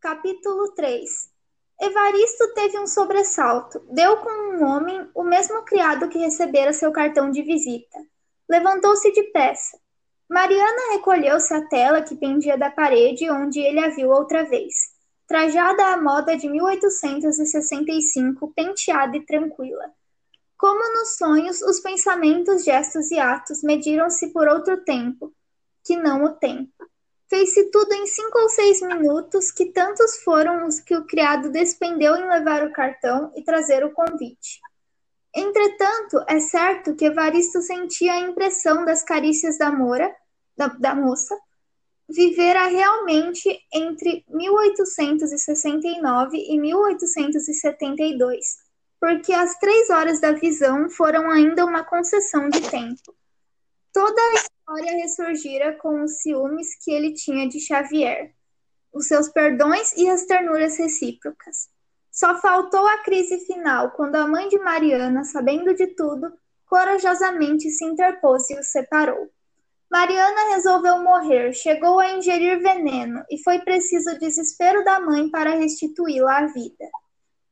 Capítulo 0.00 0.72
3 0.74 1.31
Evaristo 1.82 2.54
teve 2.54 2.78
um 2.78 2.86
sobressalto. 2.86 3.80
Deu 3.90 4.16
com 4.18 4.30
um 4.30 4.64
homem, 4.64 5.10
o 5.12 5.24
mesmo 5.24 5.64
criado 5.64 6.08
que 6.08 6.16
recebera 6.16 6.72
seu 6.72 6.92
cartão 6.92 7.28
de 7.28 7.42
visita. 7.42 7.98
Levantou-se 8.48 9.12
depressa. 9.12 9.76
Mariana 10.30 10.92
recolheu-se 10.92 11.52
à 11.52 11.66
tela 11.66 12.00
que 12.00 12.14
pendia 12.14 12.56
da 12.56 12.70
parede 12.70 13.28
onde 13.28 13.58
ele 13.58 13.80
a 13.80 13.88
viu 13.88 14.10
outra 14.10 14.44
vez. 14.44 14.92
Trajada 15.26 15.86
à 15.86 16.00
moda 16.00 16.36
de 16.36 16.48
1865, 16.48 18.52
penteada 18.54 19.16
e 19.16 19.26
tranquila. 19.26 19.90
Como 20.56 20.78
nos 20.94 21.16
sonhos, 21.16 21.62
os 21.62 21.80
pensamentos, 21.80 22.62
gestos 22.62 23.10
e 23.10 23.18
atos 23.18 23.60
mediram-se 23.60 24.32
por 24.32 24.46
outro 24.46 24.84
tempo, 24.84 25.34
que 25.84 25.96
não 25.96 26.22
o 26.22 26.30
tempo. 26.30 26.91
Fez-se 27.32 27.70
tudo 27.70 27.90
em 27.94 28.06
cinco 28.06 28.38
ou 28.40 28.48
seis 28.50 28.82
minutos, 28.82 29.50
que 29.50 29.72
tantos 29.72 30.18
foram 30.18 30.66
os 30.66 30.80
que 30.80 30.94
o 30.94 31.06
criado 31.06 31.50
despendeu 31.50 32.14
em 32.14 32.28
levar 32.28 32.62
o 32.62 32.74
cartão 32.74 33.32
e 33.34 33.42
trazer 33.42 33.82
o 33.86 33.90
convite. 33.90 34.60
Entretanto, 35.34 36.22
é 36.28 36.38
certo 36.40 36.94
que 36.94 37.06
Evaristo 37.06 37.62
sentia 37.62 38.12
a 38.12 38.20
impressão 38.20 38.84
das 38.84 39.02
carícias 39.02 39.56
da, 39.56 39.72
mora, 39.72 40.14
da, 40.54 40.66
da 40.66 40.94
moça, 40.94 41.34
vivera 42.06 42.66
realmente 42.66 43.48
entre 43.72 44.26
1869 44.28 46.36
e 46.36 46.60
1872, 46.60 48.58
porque 49.00 49.32
as 49.32 49.58
três 49.58 49.88
horas 49.88 50.20
da 50.20 50.32
visão 50.32 50.90
foram 50.90 51.30
ainda 51.30 51.64
uma 51.64 51.82
concessão 51.82 52.50
de 52.50 52.60
tempo. 52.68 53.16
Toda 53.92 54.20
a 54.22 54.34
história 54.34 55.02
ressurgira 55.02 55.76
com 55.76 56.02
os 56.02 56.22
ciúmes 56.22 56.74
que 56.82 56.90
ele 56.90 57.12
tinha 57.12 57.46
de 57.46 57.60
Xavier, 57.60 58.32
os 58.90 59.06
seus 59.06 59.28
perdões 59.28 59.92
e 59.92 60.08
as 60.08 60.24
ternuras 60.24 60.78
recíprocas. 60.78 61.68
Só 62.10 62.40
faltou 62.40 62.86
a 62.86 62.98
crise 62.98 63.44
final, 63.44 63.90
quando 63.90 64.16
a 64.16 64.26
mãe 64.26 64.48
de 64.48 64.58
Mariana, 64.58 65.24
sabendo 65.24 65.74
de 65.74 65.88
tudo, 65.88 66.32
corajosamente 66.66 67.70
se 67.70 67.84
interpôs 67.84 68.48
e 68.48 68.58
os 68.58 68.68
separou. 68.68 69.30
Mariana 69.90 70.54
resolveu 70.54 71.02
morrer, 71.02 71.52
chegou 71.52 72.00
a 72.00 72.12
ingerir 72.12 72.62
veneno 72.62 73.22
e 73.30 73.42
foi 73.42 73.58
preciso 73.58 74.10
o 74.10 74.18
desespero 74.18 74.82
da 74.84 75.00
mãe 75.00 75.28
para 75.28 75.50
restituí-la 75.50 76.38
à 76.38 76.46
vida. 76.46 76.88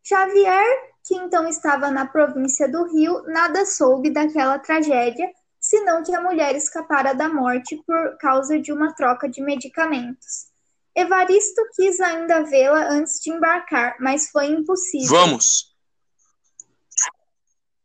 Xavier, 0.02 0.64
que 1.04 1.14
então 1.16 1.46
estava 1.46 1.90
na 1.90 2.06
província 2.06 2.66
do 2.66 2.84
Rio, 2.90 3.22
nada 3.24 3.66
soube 3.66 4.10
daquela 4.10 4.58
tragédia 4.58 5.30
senão 5.70 6.02
que 6.02 6.12
a 6.12 6.20
mulher 6.20 6.56
escapara 6.56 7.14
da 7.14 7.28
morte 7.28 7.80
por 7.86 8.18
causa 8.18 8.58
de 8.58 8.72
uma 8.72 8.92
troca 8.92 9.28
de 9.28 9.40
medicamentos. 9.40 10.48
Evaristo 10.96 11.62
quis 11.76 12.00
ainda 12.00 12.42
vê-la 12.42 12.90
antes 12.90 13.20
de 13.20 13.30
embarcar, 13.30 13.96
mas 14.00 14.30
foi 14.30 14.46
impossível. 14.46 15.16
Vamos! 15.16 15.72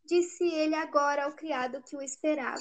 Disse 0.04 0.44
ele 0.46 0.74
agora 0.74 1.26
ao 1.26 1.34
criado 1.34 1.84
que 1.84 1.96
o 1.96 2.02
esperava. 2.02 2.60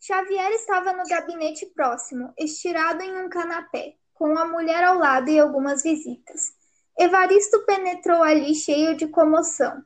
Xavier 0.00 0.50
estava 0.54 0.92
no 0.92 1.04
gabinete 1.04 1.66
próximo, 1.66 2.34
estirado 2.36 3.00
em 3.00 3.24
um 3.24 3.28
canapé, 3.28 3.94
com 4.12 4.36
a 4.36 4.44
mulher 4.44 4.82
ao 4.82 4.98
lado 4.98 5.30
e 5.30 5.38
algumas 5.38 5.84
visitas. 5.84 6.52
Evaristo 6.98 7.64
penetrou 7.64 8.24
ali 8.24 8.56
cheio 8.56 8.96
de 8.96 9.06
comoção. 9.06 9.80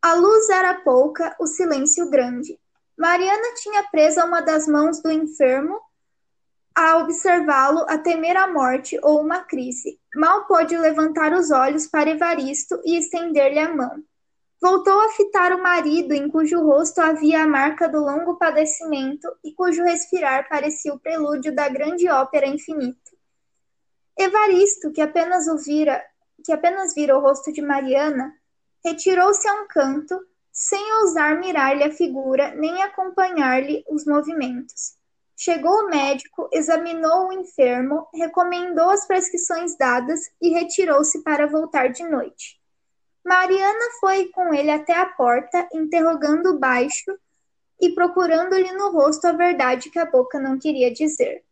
A 0.00 0.14
luz 0.14 0.48
era 0.48 0.80
pouca, 0.80 1.36
o 1.38 1.46
silêncio 1.46 2.08
grande. 2.08 2.58
Mariana 2.98 3.54
tinha 3.54 3.84
presa 3.84 4.24
uma 4.24 4.40
das 4.40 4.66
mãos 4.66 5.00
do 5.00 5.10
enfermo 5.10 5.80
a 6.74 6.98
observá-lo, 6.98 7.84
a 7.88 7.98
temer 7.98 8.36
a 8.36 8.46
morte 8.46 8.98
ou 9.02 9.20
uma 9.20 9.40
crise. 9.40 9.98
Mal 10.14 10.46
pôde 10.46 10.76
levantar 10.76 11.32
os 11.32 11.50
olhos 11.50 11.86
para 11.86 12.10
Evaristo 12.10 12.80
e 12.84 12.96
estender-lhe 12.96 13.58
a 13.58 13.74
mão. 13.74 14.02
Voltou 14.60 15.00
a 15.00 15.10
fitar 15.10 15.52
o 15.52 15.62
marido, 15.62 16.12
em 16.12 16.28
cujo 16.28 16.60
rosto 16.60 17.00
havia 17.00 17.42
a 17.42 17.46
marca 17.46 17.88
do 17.88 18.00
longo 18.00 18.36
padecimento 18.36 19.28
e 19.44 19.52
cujo 19.54 19.82
respirar 19.84 20.48
parecia 20.48 20.92
o 20.92 20.98
prelúdio 20.98 21.54
da 21.54 21.68
grande 21.68 22.08
ópera 22.08 22.46
infinita. 22.46 23.10
Evaristo, 24.16 24.90
que 24.90 25.00
apenas 25.00 25.46
o 25.46 25.56
vira, 25.56 26.04
que 26.44 26.52
apenas 26.52 26.94
vira 26.94 27.16
o 27.16 27.20
rosto 27.20 27.52
de 27.52 27.62
Mariana, 27.62 28.34
retirou-se 28.84 29.46
a 29.46 29.62
um 29.62 29.68
canto, 29.68 30.20
sem 30.58 30.92
ousar 30.94 31.38
mirar-lhe 31.38 31.84
a 31.84 31.92
figura 31.92 32.52
nem 32.56 32.82
acompanhar-lhe 32.82 33.84
os 33.88 34.04
movimentos. 34.04 34.96
Chegou 35.36 35.84
o 35.84 35.88
médico, 35.88 36.48
examinou 36.52 37.28
o 37.28 37.32
enfermo, 37.32 38.08
recomendou 38.12 38.90
as 38.90 39.06
prescrições 39.06 39.78
dadas 39.78 40.28
e 40.42 40.48
retirou-se 40.48 41.22
para 41.22 41.46
voltar 41.46 41.90
de 41.90 42.02
noite. 42.02 42.60
Mariana 43.24 43.86
foi 44.00 44.30
com 44.30 44.52
ele 44.52 44.72
até 44.72 44.98
a 44.98 45.06
porta, 45.06 45.68
interrogando 45.72 46.58
baixo 46.58 47.16
e 47.80 47.90
procurando-lhe 47.90 48.72
no 48.72 48.90
rosto 48.90 49.28
a 49.28 49.32
verdade 49.32 49.90
que 49.90 49.98
a 50.00 50.06
boca 50.06 50.40
não 50.40 50.58
queria 50.58 50.92
dizer. 50.92 51.44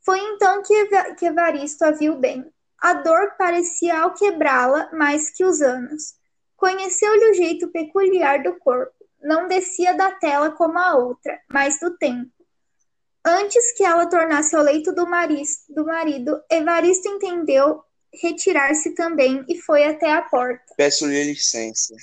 Foi 0.00 0.18
então 0.18 0.62
que 0.62 1.26
Evaristo 1.26 1.84
a 1.84 1.90
viu 1.90 2.16
bem. 2.16 2.50
A 2.78 2.94
dor 2.94 3.34
parecia 3.36 4.00
alquebrá-la 4.00 4.88
mais 4.94 5.28
que 5.28 5.44
os 5.44 5.60
anos. 5.60 6.14
Conheceu-lhe 6.56 7.30
o 7.30 7.34
jeito 7.34 7.68
peculiar 7.68 8.42
do 8.42 8.58
corpo. 8.58 8.92
Não 9.20 9.48
descia 9.48 9.94
da 9.94 10.10
tela 10.12 10.50
como 10.52 10.78
a 10.78 10.96
outra, 10.96 11.40
mas 11.48 11.78
do 11.80 11.96
tempo. 11.96 12.30
Antes 13.24 13.72
que 13.72 13.84
ela 13.84 14.06
tornasse 14.06 14.54
ao 14.54 14.62
leito 14.62 14.92
do, 14.92 15.04
do 15.04 15.84
marido, 15.84 16.42
Evaristo 16.50 17.08
entendeu 17.08 17.82
retirar-se 18.12 18.94
também 18.94 19.44
e 19.48 19.60
foi 19.60 19.84
até 19.84 20.12
a 20.12 20.22
porta. 20.22 20.74
Peço-lhe 20.76 21.24
licença. 21.24 21.94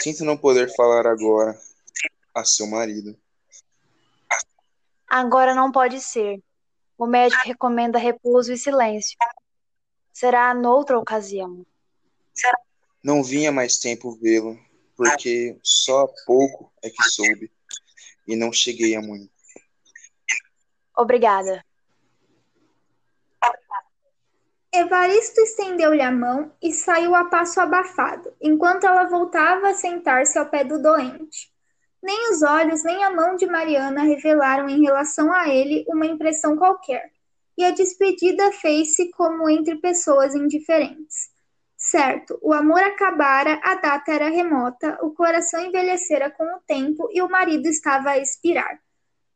Sinto 0.00 0.24
não 0.24 0.36
poder 0.36 0.74
falar 0.74 1.06
agora 1.06 1.56
a 2.34 2.44
seu 2.44 2.66
marido. 2.66 3.16
Agora 5.08 5.54
não 5.54 5.70
pode 5.70 6.00
ser. 6.00 6.42
O 6.98 7.06
médico 7.06 7.42
recomenda 7.44 7.98
repouso 7.98 8.52
e 8.52 8.58
silêncio. 8.58 9.16
Será 10.12 10.54
noutra 10.54 10.98
ocasião. 10.98 11.64
Não 13.02 13.22
vinha 13.22 13.50
mais 13.50 13.78
tempo 13.78 14.12
vê-lo, 14.12 14.58
porque 14.96 15.58
só 15.62 16.02
há 16.02 16.08
pouco 16.24 16.72
é 16.82 16.88
que 16.88 17.02
soube, 17.10 17.50
e 18.28 18.36
não 18.36 18.52
cheguei 18.52 18.94
a 18.94 19.00
muito. 19.00 19.30
Obrigada. 20.96 21.64
Evaristo 24.74 25.40
estendeu-lhe 25.40 26.00
a 26.00 26.10
mão 26.10 26.50
e 26.62 26.72
saiu 26.72 27.14
a 27.14 27.26
passo 27.26 27.60
abafado, 27.60 28.32
enquanto 28.40 28.84
ela 28.84 29.04
voltava 29.04 29.68
a 29.68 29.74
sentar-se 29.74 30.38
ao 30.38 30.48
pé 30.48 30.64
do 30.64 30.80
doente. 30.80 31.52
Nem 32.02 32.32
os 32.32 32.42
olhos 32.42 32.82
nem 32.82 33.04
a 33.04 33.10
mão 33.10 33.36
de 33.36 33.46
Mariana 33.46 34.02
revelaram 34.02 34.68
em 34.68 34.82
relação 34.82 35.32
a 35.32 35.48
ele 35.48 35.84
uma 35.88 36.06
impressão 36.06 36.56
qualquer, 36.56 37.12
e 37.56 37.64
a 37.64 37.70
despedida 37.70 38.50
fez-se 38.52 39.10
como 39.10 39.48
entre 39.48 39.76
pessoas 39.76 40.34
indiferentes. 40.34 41.30
Certo, 41.84 42.38
o 42.40 42.52
amor 42.52 42.80
acabara, 42.80 43.60
a 43.60 43.74
data 43.74 44.12
era 44.12 44.28
remota, 44.28 44.96
o 45.02 45.10
coração 45.10 45.60
envelhecera 45.60 46.30
com 46.30 46.44
o 46.44 46.60
tempo 46.60 47.08
e 47.12 47.20
o 47.20 47.28
marido 47.28 47.66
estava 47.66 48.10
a 48.10 48.18
expirar. 48.18 48.80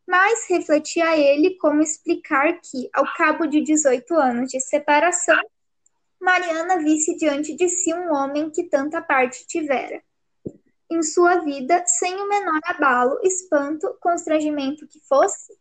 Mas 0.06 0.46
refletia 0.48 1.18
ele 1.18 1.56
como 1.58 1.82
explicar 1.82 2.60
que, 2.60 2.88
ao 2.92 3.04
cabo 3.16 3.46
de 3.46 3.60
18 3.60 4.14
anos 4.14 4.52
de 4.52 4.60
separação, 4.60 5.42
Mariana 6.20 6.78
visse 6.78 7.16
diante 7.16 7.52
de 7.52 7.68
si 7.68 7.92
um 7.92 8.14
homem 8.14 8.48
que 8.48 8.62
tanta 8.62 9.02
parte 9.02 9.44
tivera 9.48 10.00
em 10.88 11.02
sua 11.02 11.40
vida, 11.40 11.82
sem 11.84 12.14
o 12.14 12.28
menor 12.28 12.60
abalo, 12.64 13.18
espanto, 13.24 13.92
constrangimento 14.00 14.86
que 14.86 15.00
fosse? 15.00 15.52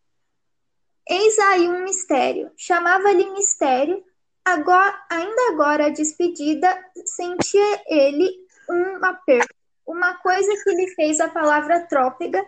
Eis 1.08 1.36
aí 1.40 1.68
um 1.68 1.82
mistério. 1.82 2.52
Chamava-lhe 2.56 3.28
mistério. 3.30 4.04
Agora, 4.46 4.96
ainda 5.10 5.48
agora 5.50 5.86
a 5.86 5.88
despedida, 5.88 6.68
sentia 7.04 7.82
ele 7.88 8.30
um 8.70 9.04
aperto, 9.04 9.52
uma 9.84 10.14
coisa 10.18 10.52
que 10.62 10.70
lhe 10.70 10.86
fez 10.94 11.18
a 11.18 11.28
palavra 11.28 11.80
trópega 11.88 12.46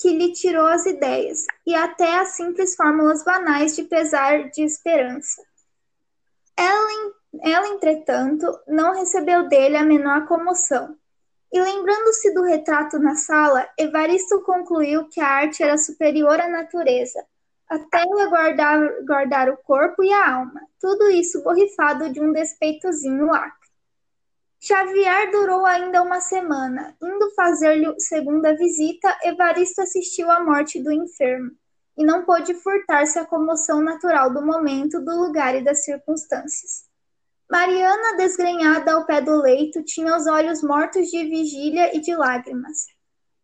que 0.00 0.16
lhe 0.16 0.32
tirou 0.32 0.66
as 0.66 0.86
ideias, 0.86 1.46
e 1.66 1.74
até 1.74 2.20
as 2.20 2.28
simples 2.30 2.74
fórmulas 2.74 3.22
banais 3.22 3.76
de 3.76 3.82
pesar 3.82 4.48
de 4.48 4.62
esperança. 4.62 5.42
Ela, 6.56 7.12
ela, 7.42 7.68
entretanto, 7.68 8.46
não 8.66 8.94
recebeu 8.94 9.46
dele 9.46 9.76
a 9.76 9.84
menor 9.84 10.26
comoção. 10.26 10.96
E 11.52 11.60
lembrando-se 11.60 12.32
do 12.32 12.44
retrato 12.44 12.98
na 12.98 13.14
sala, 13.14 13.68
Evaristo 13.78 14.40
concluiu 14.40 15.06
que 15.10 15.20
a 15.20 15.28
arte 15.28 15.62
era 15.62 15.76
superior 15.76 16.40
à 16.40 16.48
natureza, 16.48 17.22
até 17.68 18.04
guardar, 18.04 19.04
guardar 19.04 19.50
o 19.50 19.56
corpo 19.56 20.02
e 20.02 20.12
a 20.12 20.36
alma, 20.36 20.60
tudo 20.80 21.10
isso 21.10 21.42
borrifado 21.42 22.10
de 22.10 22.20
um 22.20 22.32
despeitozinho 22.32 23.26
lacre. 23.26 23.66
Xavier 24.60 25.30
durou 25.30 25.66
ainda 25.66 26.02
uma 26.02 26.20
semana. 26.20 26.96
Indo 27.00 27.30
fazer-lhe 27.34 27.94
segunda 28.00 28.56
visita, 28.56 29.16
Evaristo 29.22 29.82
assistiu 29.82 30.30
à 30.30 30.42
morte 30.42 30.82
do 30.82 30.90
enfermo 30.90 31.50
e 31.96 32.04
não 32.04 32.24
pôde 32.24 32.54
furtar-se 32.54 33.18
à 33.18 33.24
comoção 33.24 33.80
natural 33.80 34.32
do 34.32 34.44
momento, 34.44 35.00
do 35.00 35.14
lugar 35.14 35.54
e 35.54 35.62
das 35.62 35.84
circunstâncias. 35.84 36.84
Mariana, 37.50 38.16
desgrenhada 38.16 38.92
ao 38.92 39.06
pé 39.06 39.20
do 39.20 39.40
leito, 39.40 39.82
tinha 39.84 40.16
os 40.16 40.26
olhos 40.26 40.62
mortos 40.62 41.08
de 41.08 41.24
vigília 41.24 41.96
e 41.96 42.00
de 42.00 42.14
lágrimas. 42.14 42.86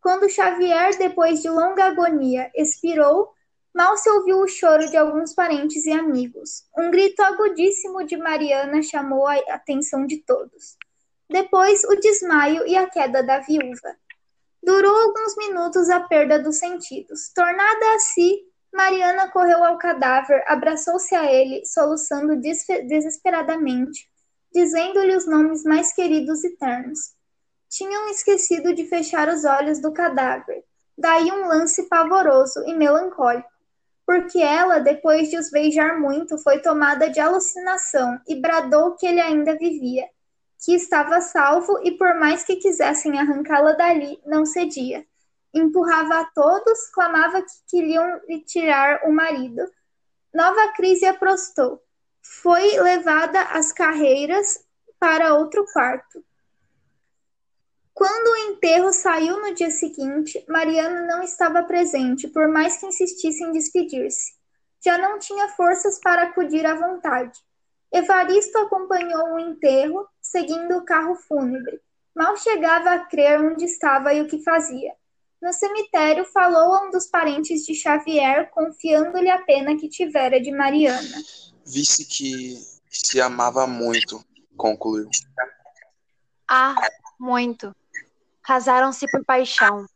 Quando 0.01 0.29
Xavier, 0.29 0.97
depois 0.97 1.41
de 1.41 1.49
longa 1.49 1.85
agonia, 1.85 2.51
expirou, 2.53 3.31
mal 3.73 3.97
se 3.97 4.09
ouviu 4.09 4.39
o 4.39 4.47
choro 4.47 4.89
de 4.89 4.95
alguns 4.95 5.33
parentes 5.33 5.85
e 5.85 5.91
amigos. 5.91 6.63
Um 6.77 6.91
grito 6.91 7.21
agudíssimo 7.21 8.05
de 8.05 8.15
Mariana 8.17 8.81
chamou 8.83 9.27
a 9.27 9.35
atenção 9.49 10.05
de 10.05 10.17
todos. 10.17 10.77
Depois, 11.29 11.83
o 11.85 11.95
desmaio 11.95 12.67
e 12.67 12.75
a 12.75 12.87
queda 12.87 13.23
da 13.23 13.39
viúva. 13.39 13.95
Durou 14.61 14.95
alguns 14.95 15.35
minutos 15.35 15.89
a 15.89 15.99
perda 16.01 16.39
dos 16.39 16.57
sentidos. 16.57 17.29
Tornada 17.33 17.95
a 17.95 17.99
si, 17.99 18.45
Mariana 18.73 19.29
correu 19.29 19.63
ao 19.63 19.77
cadáver, 19.77 20.43
abraçou-se 20.47 21.13
a 21.13 21.31
ele, 21.31 21.65
soluçando 21.65 22.35
desesperadamente, 22.35 24.09
dizendo-lhe 24.53 25.15
os 25.15 25.27
nomes 25.27 25.63
mais 25.63 25.91
queridos 25.93 26.43
e 26.43 26.55
ternos. 26.57 27.13
Tinham 27.69 28.09
esquecido 28.09 28.73
de 28.73 28.85
fechar 28.85 29.27
os 29.29 29.43
olhos 29.45 29.79
do 29.79 29.91
cadáver. 29.91 30.63
Daí 30.97 31.31
um 31.31 31.47
lance 31.47 31.83
pavoroso 31.89 32.63
e 32.67 32.73
melancólico, 32.73 33.49
porque 34.05 34.39
ela, 34.39 34.79
depois 34.79 35.29
de 35.29 35.37
os 35.37 35.49
beijar 35.49 35.99
muito, 35.99 36.37
foi 36.37 36.59
tomada 36.59 37.09
de 37.09 37.19
alucinação 37.19 38.19
e 38.27 38.35
bradou 38.35 38.95
que 38.95 39.05
ele 39.05 39.21
ainda 39.21 39.57
vivia 39.57 40.05
que 40.63 40.73
estava 40.73 41.19
salvo 41.19 41.79
e, 41.83 41.91
por 41.91 42.15
mais 42.15 42.43
que 42.43 42.55
quisessem 42.55 43.19
arrancá-la 43.19 43.73
dali, 43.73 44.19
não 44.25 44.45
cedia. 44.45 45.05
Empurrava 45.53 46.21
a 46.21 46.25
todos, 46.25 46.89
clamava 46.93 47.41
que 47.41 47.51
queriam 47.69 48.21
lhe 48.27 48.39
tirar 48.41 49.01
o 49.05 49.11
marido. 49.11 49.61
Nova 50.33 50.71
crise 50.73 51.05
aprostou. 51.05 51.81
Foi 52.21 52.79
levada 52.79 53.41
às 53.41 53.73
carreiras 53.73 54.63
para 54.97 55.35
outro 55.35 55.65
quarto. 55.73 56.23
Quando 57.93 58.27
o 58.27 58.51
enterro 58.51 58.91
saiu 58.91 59.39
no 59.39 59.53
dia 59.53 59.69
seguinte, 59.69 60.43
Mariana 60.47 61.01
não 61.05 61.21
estava 61.21 61.63
presente, 61.63 62.27
por 62.27 62.47
mais 62.47 62.77
que 62.77 62.87
insistisse 62.87 63.43
em 63.43 63.51
despedir-se. 63.51 64.33
Já 64.83 64.97
não 64.97 65.19
tinha 65.19 65.47
forças 65.49 65.99
para 65.99 66.23
acudir 66.23 66.65
à 66.65 66.75
vontade. 66.75 67.39
Evaristo 67.91 68.57
acompanhou 68.57 69.35
o 69.35 69.39
enterro, 69.39 70.07
seguindo 70.19 70.75
o 70.77 70.83
carro 70.83 71.15
fúnebre. 71.15 71.79
Mal 72.15 72.35
chegava 72.35 72.91
a 72.91 73.05
crer 73.05 73.39
onde 73.39 73.65
estava 73.65 74.13
e 74.13 74.21
o 74.21 74.27
que 74.27 74.43
fazia. 74.43 74.93
No 75.39 75.53
cemitério, 75.53 76.25
falou 76.25 76.73
a 76.73 76.87
um 76.87 76.89
dos 76.91 77.05
parentes 77.05 77.65
de 77.65 77.75
Xavier, 77.75 78.49
confiando-lhe 78.49 79.29
a 79.29 79.41
pena 79.41 79.77
que 79.77 79.89
tivera 79.89 80.41
de 80.41 80.51
Mariana. 80.51 81.21
Visse 81.65 82.05
que 82.05 82.57
Se 82.89 83.19
amava 83.21 83.67
muito, 83.67 84.23
concluiu. 84.55 85.09
Ah, 86.47 86.75
muito. 87.19 87.75
Casaram-se 88.43 89.09
por 89.09 89.25
paixão. 89.25 89.87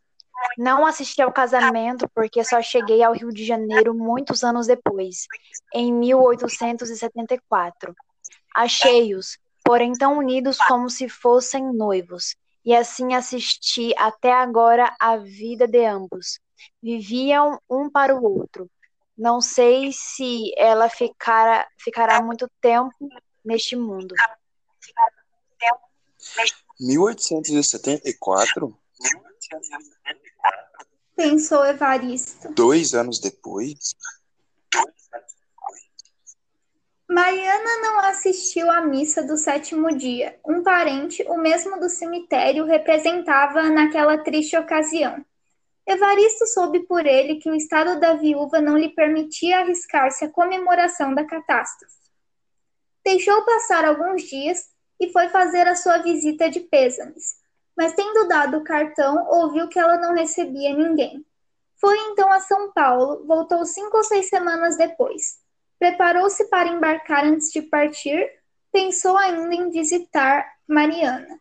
Não 0.57 0.85
assisti 0.85 1.21
ao 1.21 1.31
casamento 1.31 2.09
porque 2.13 2.43
só 2.43 2.61
cheguei 2.61 3.01
ao 3.03 3.13
Rio 3.13 3.29
de 3.29 3.45
Janeiro 3.45 3.93
muitos 3.93 4.43
anos 4.43 4.67
depois, 4.67 5.27
em 5.73 5.93
1874. 5.93 7.95
Achei-os, 8.55 9.37
porém 9.63 9.93
tão 9.93 10.17
unidos 10.17 10.57
como 10.57 10.89
se 10.89 11.07
fossem 11.09 11.71
noivos, 11.73 12.35
e 12.63 12.75
assim 12.75 13.13
assisti 13.13 13.93
até 13.97 14.31
agora 14.31 14.95
a 14.99 15.17
vida 15.17 15.67
de 15.67 15.85
ambos. 15.85 16.39
Viviam 16.81 17.59
um 17.69 17.89
para 17.89 18.15
o 18.15 18.23
outro. 18.23 18.69
Não 19.17 19.41
sei 19.41 19.91
se 19.91 20.53
ela 20.57 20.89
ficara, 20.89 21.67
ficará 21.77 22.21
muito 22.21 22.49
tempo 22.61 22.93
neste 23.43 23.75
mundo. 23.75 24.15
1874? 26.79 28.77
Pensou 31.15 31.65
Evaristo. 31.65 32.53
Dois 32.53 32.93
anos 32.93 33.19
depois? 33.19 33.95
Mariana 37.09 37.81
não 37.81 37.99
assistiu 38.01 38.69
à 38.69 38.81
missa 38.81 39.23
do 39.23 39.37
sétimo 39.37 39.97
dia. 39.97 40.37
Um 40.45 40.61
parente, 40.61 41.23
o 41.23 41.37
mesmo 41.37 41.79
do 41.79 41.89
cemitério, 41.89 42.65
representava 42.65 43.63
naquela 43.69 44.17
triste 44.17 44.57
ocasião. 44.57 45.25
Evaristo 45.87 46.45
soube 46.47 46.81
por 46.81 47.05
ele 47.05 47.37
que 47.37 47.49
o 47.49 47.55
estado 47.55 47.97
da 47.99 48.13
viúva 48.13 48.59
não 48.59 48.77
lhe 48.77 48.89
permitia 48.89 49.61
arriscar-se 49.61 50.25
à 50.25 50.29
comemoração 50.29 51.15
da 51.15 51.23
catástrofe. 51.23 51.95
Deixou 53.05 53.41
passar 53.45 53.85
alguns 53.85 54.23
dias 54.23 54.65
e 54.99 55.11
foi 55.11 55.29
fazer 55.29 55.67
a 55.67 55.75
sua 55.75 55.99
visita 55.99 56.49
de 56.49 56.59
pêsames, 56.59 57.35
mas 57.75 57.93
tendo 57.93 58.27
dado 58.27 58.57
o 58.57 58.63
cartão, 58.63 59.27
ouviu 59.29 59.67
que 59.67 59.77
ela 59.77 59.97
não 59.97 60.13
recebia 60.13 60.73
ninguém. 60.73 61.23
Foi 61.79 61.95
então 62.09 62.31
a 62.33 62.39
São 62.39 62.71
Paulo, 62.71 63.23
voltou 63.25 63.63
cinco 63.65 63.97
ou 63.97 64.03
seis 64.03 64.27
semanas 64.27 64.77
depois. 64.77 65.37
Preparou-se 65.77 66.45
para 66.45 66.69
embarcar 66.69 67.23
antes 67.23 67.51
de 67.51 67.61
partir, 67.61 68.27
pensou 68.71 69.15
ainda 69.15 69.53
em 69.53 69.69
visitar 69.69 70.53
Mariana. 70.67 71.39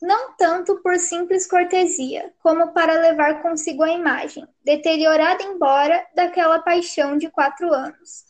Não 0.00 0.32
tanto 0.36 0.76
por 0.82 0.96
simples 0.98 1.46
cortesia, 1.46 2.32
como 2.42 2.72
para 2.72 3.00
levar 3.00 3.42
consigo 3.42 3.82
a 3.82 3.90
imagem, 3.90 4.46
deteriorada 4.64 5.42
embora, 5.42 6.06
daquela 6.14 6.60
paixão 6.60 7.18
de 7.18 7.28
quatro 7.28 7.72
anos. 7.74 8.29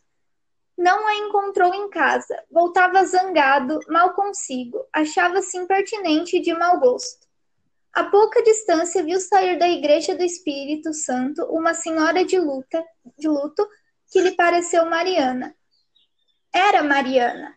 Não 0.81 1.07
a 1.07 1.15
encontrou 1.17 1.75
em 1.75 1.91
casa, 1.91 2.43
voltava 2.51 3.05
zangado, 3.05 3.81
mal 3.87 4.15
consigo, 4.15 4.83
achava-se 4.91 5.59
impertinente 5.59 6.39
e 6.39 6.41
de 6.41 6.55
mau 6.55 6.81
gosto. 6.81 7.27
A 7.93 8.05
pouca 8.05 8.43
distância 8.43 9.03
viu 9.03 9.21
sair 9.21 9.59
da 9.59 9.69
igreja 9.69 10.17
do 10.17 10.23
Espírito 10.23 10.95
Santo 10.95 11.45
uma 11.51 11.75
senhora 11.75 12.25
de, 12.25 12.39
luta, 12.39 12.83
de 13.19 13.29
luto 13.29 13.69
que 14.11 14.23
lhe 14.23 14.31
pareceu 14.31 14.87
Mariana. 14.87 15.55
Era 16.51 16.83
Mariana. 16.83 17.55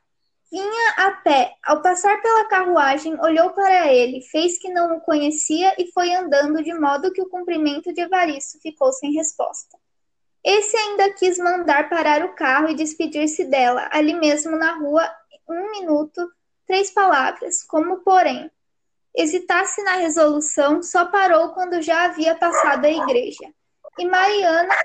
Vinha 0.51 0.93
a 0.97 1.11
pé. 1.11 1.55
Ao 1.63 1.81
passar 1.81 2.21
pela 2.21 2.49
carruagem, 2.49 3.17
olhou 3.21 3.51
para 3.51 3.87
ele, 3.89 4.21
fez 4.23 4.59
que 4.59 4.67
não 4.67 4.97
o 4.97 4.99
conhecia 4.99 5.73
e 5.79 5.89
foi 5.93 6.13
andando 6.13 6.61
de 6.61 6.77
modo 6.77 7.13
que 7.13 7.21
o 7.21 7.29
cumprimento 7.29 7.93
de 7.93 8.01
Evaristo 8.01 8.59
ficou 8.59 8.91
sem 8.91 9.13
resposta. 9.13 9.77
Esse 10.43 10.75
ainda 10.75 11.13
quis 11.13 11.37
mandar 11.37 11.89
parar 11.89 12.25
o 12.25 12.33
carro 12.33 12.69
e 12.69 12.75
despedir-se 12.75 13.45
dela, 13.45 13.87
ali 13.91 14.13
mesmo 14.13 14.57
na 14.57 14.73
rua, 14.73 15.09
um 15.47 15.71
minuto, 15.71 16.29
três 16.67 16.91
palavras, 16.91 17.63
como 17.63 17.99
porém. 17.99 18.51
Hesitasse 19.15 19.81
na 19.83 19.93
resolução, 19.93 20.81
só 20.81 21.05
parou 21.05 21.49
quando 21.49 21.81
já 21.81 22.05
havia 22.05 22.35
passado 22.35 22.85
a 22.85 22.89
igreja. 22.89 23.53
E 23.97 24.05
Mariana, 24.05 24.75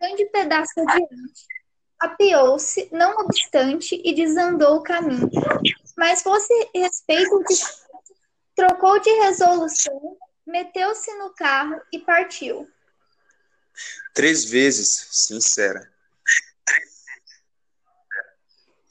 grande 0.00 0.26
pedaço 0.26 0.72
adiante. 0.80 1.46
Apeou-se, 1.98 2.88
não 2.92 3.12
obstante, 3.18 4.00
e 4.04 4.12
desandou 4.12 4.76
o 4.76 4.82
caminho. 4.82 5.30
Mas 5.96 6.22
fosse 6.22 6.52
respeito 6.74 7.38
de 7.44 7.54
trocou 8.56 8.98
de 8.98 9.10
resolução, 9.10 10.16
meteu-se 10.46 11.14
no 11.14 11.30
carro 11.30 11.80
e 11.92 11.98
partiu. 11.98 12.68
Três 14.14 14.44
vezes, 14.44 15.08
sincera. 15.10 15.90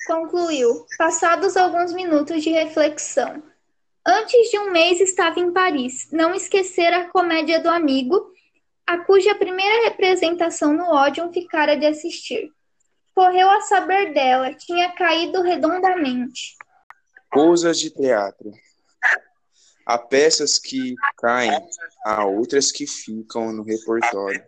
Concluiu, 0.07 0.85
passados 0.97 1.55
alguns 1.55 1.93
minutos 1.93 2.43
de 2.43 2.49
reflexão. 2.49 3.43
Antes 4.05 4.49
de 4.49 4.57
um 4.57 4.71
mês 4.71 4.99
estava 4.99 5.39
em 5.39 5.53
Paris. 5.53 6.07
Não 6.11 6.33
esquecera 6.33 7.01
a 7.01 7.09
comédia 7.09 7.59
do 7.59 7.69
amigo 7.69 8.31
a 8.91 8.97
cuja 9.05 9.33
primeira 9.35 9.89
representação 9.89 10.73
no 10.73 10.83
Ódion 10.83 11.31
ficara 11.31 11.77
de 11.77 11.85
assistir. 11.85 12.51
Correu 13.15 13.49
a 13.49 13.61
saber 13.61 14.13
dela, 14.13 14.53
tinha 14.53 14.91
caído 14.91 15.41
redondamente. 15.41 16.57
Coisas 17.29 17.79
de 17.79 17.89
teatro. 17.89 18.51
Há 19.85 19.97
peças 19.97 20.59
que 20.59 20.95
caem, 21.17 21.57
há 22.05 22.25
outras 22.25 22.69
que 22.69 22.85
ficam 22.85 23.53
no 23.53 23.63
repertório. 23.63 24.43